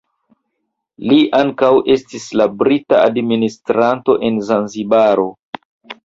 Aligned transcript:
Li 1.09 1.17
ankaŭ 1.39 1.67
estis 1.95 2.23
la 2.41 2.47
brita 2.61 3.01
administranto 3.09 4.15
en 4.31 4.41
Zanzibaro. 4.49 5.27